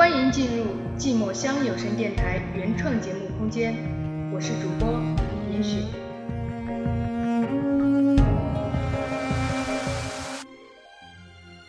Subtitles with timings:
[0.00, 0.64] 欢迎进入
[0.98, 3.76] 寂寞乡有声电台原创节目空间，
[4.32, 4.98] 我是主播
[5.52, 5.76] 严雪。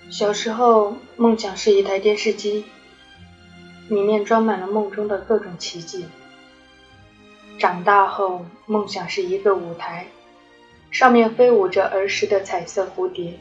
[0.10, 2.64] 小时候，梦想是一台电视机，
[3.90, 6.06] 里面装满了梦中的各种奇迹。
[7.60, 10.08] 长大后，梦想是一个舞台，
[10.90, 13.38] 上面飞舞着儿时的彩色蝴蝶。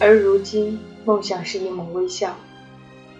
[0.00, 2.34] 而如今，梦想是一抹微笑，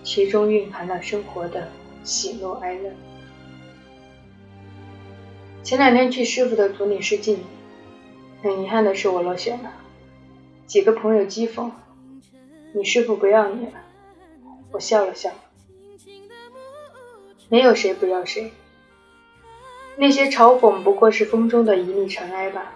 [0.03, 1.68] 其中蕴含了生活的
[2.03, 2.90] 喜怒哀乐。
[5.63, 7.39] 前两天去师傅的组里试镜，
[8.43, 9.73] 很遗憾的是我落选了。
[10.67, 11.71] 几个朋友讥讽
[12.75, 13.73] ：“你师傅不要你了。”
[14.73, 15.31] 我笑了笑，
[17.48, 18.53] 没有谁不要谁。
[19.96, 22.73] 那些嘲讽不过是风中的一粒尘埃吧，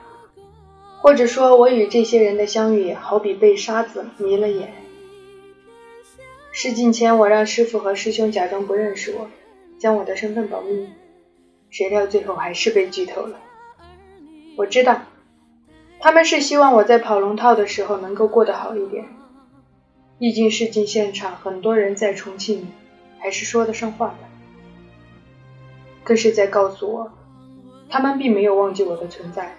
[1.01, 4.86] 或者说，我与这些人的相遇，好比被沙子迷了眼。
[6.59, 9.29] 试镜前，我让师傅和师兄假装不认识我，
[9.79, 10.89] 将我的身份保密，
[11.69, 13.39] 谁料最后还是被剧透了。
[14.57, 15.03] 我知道，
[16.01, 19.05] 他们是希望我在跑龙套的时候能够过得好一点，
[20.19, 22.67] 毕竟试镜现场很多人在重庆，
[23.19, 24.15] 还是说得上话的。
[26.05, 27.13] 更是在告诉我，
[27.91, 29.59] 他们并没有忘记我的存在。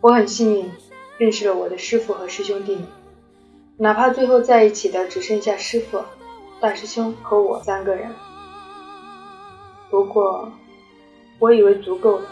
[0.00, 0.70] 我很幸运，
[1.18, 2.78] 认识了我的师傅和师兄弟，
[3.82, 6.04] 哪怕最后在一起的只剩下师傅、
[6.60, 8.14] 大师兄和我三个人。
[9.88, 10.52] 不过，
[11.38, 12.28] 我以为足够了。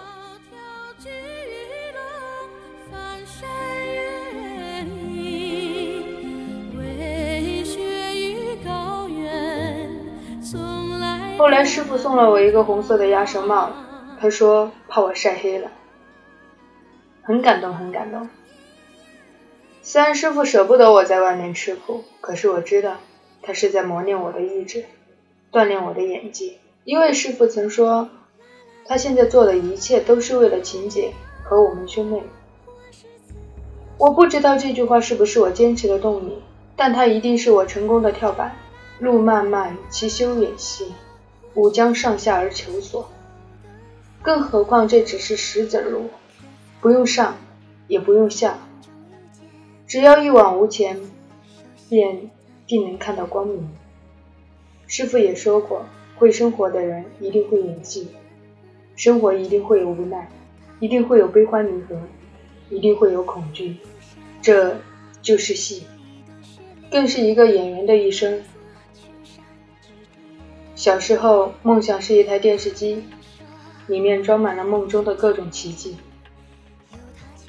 [11.38, 13.70] 后来师傅送了我一个红色的鸭舌帽，
[14.20, 15.70] 他说怕我晒黑了，
[17.22, 18.28] 很感动，很感动。
[19.89, 22.98] 虽然师傅舍不得我在外面吃苦，可是我知道
[23.41, 24.84] 他是在磨练我的意志，
[25.50, 26.58] 锻炼我的演技。
[26.84, 28.11] 因为师傅曾说，
[28.84, 32.23] 他现在做的一切都是为了秦姐和我们兄妹。
[33.96, 36.42] 我不知道这句话是不是我坚持的动力，
[36.77, 38.55] 但它一定是我成功的跳板。
[38.98, 40.92] 路漫漫其修远兮。
[41.55, 43.08] 吾将上下而求索，
[44.20, 46.11] 更何况这只是石子路，
[46.83, 47.39] 不用上，
[47.86, 48.58] 也不用下，
[49.88, 51.00] 只要一往无前，
[51.88, 52.30] 便
[52.66, 53.66] 定能看到光明。
[54.86, 58.08] 师傅也说过，会生活的人一定会演戏，
[58.96, 60.30] 生活一定会有无奈，
[60.78, 61.98] 一定会有悲欢离合，
[62.68, 63.76] 一定会有恐惧，
[64.42, 64.76] 这
[65.22, 65.84] 就是戏，
[66.90, 68.42] 更是一个演员的一生。
[70.74, 73.05] 小时候，梦想是一台电视机，
[73.86, 75.96] 里面装满了梦中的各种奇迹。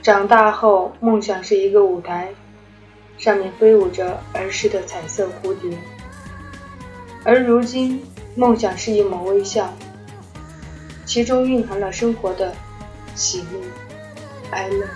[0.02, 2.30] 长大后，梦想是一个舞台，
[3.18, 5.78] 上面飞舞着儿时的彩色蝴蝶。
[7.26, 8.02] 而如今，
[8.36, 9.74] 梦想是一抹微笑，
[11.06, 12.54] 其中蕴含了生活的
[13.14, 13.62] 喜怒
[14.52, 14.88] 哀乐。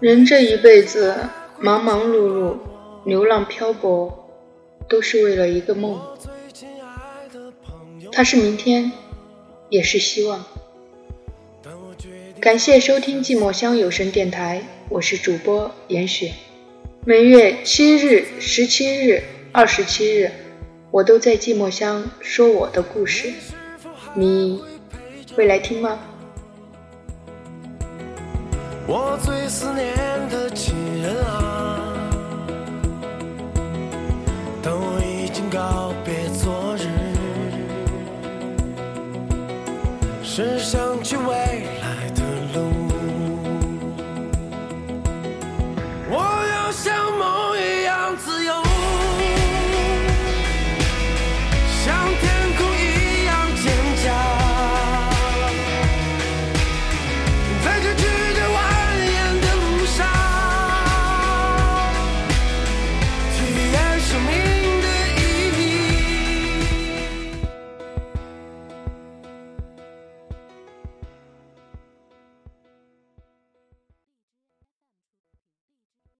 [0.00, 1.16] 人这一辈子
[1.58, 2.56] 忙忙碌碌、
[3.04, 4.28] 流浪漂泊，
[4.88, 6.00] 都是为了一个梦。
[8.12, 8.92] 它是明天，
[9.68, 10.44] 也是希望。
[12.38, 16.32] 感谢收听寂寞乡有声电台，我是主播严雪。
[17.04, 20.30] 每月七日、十七日、二十七日，
[20.92, 23.32] 我都在寂寞乡说我的故事。
[24.14, 24.62] 你
[25.34, 25.98] 会来听吗？
[28.90, 29.94] 我最思念
[30.30, 31.92] 的亲人啊，
[34.62, 36.88] 当我已经告别昨日，
[40.24, 40.88] 是想。